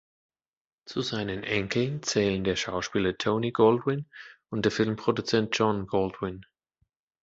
Zu 0.87 1.01
seinen 1.01 1.43
Enkeln 1.43 2.01
zählen 2.01 2.43
der 2.43 2.55
Schauspieler 2.55 3.15
Tony 3.19 3.51
Goldwyn 3.51 4.09
und 4.49 4.65
der 4.65 4.71
Filmproduzent 4.71 5.55
John 5.55 5.85
Goldwyn. 5.85 6.43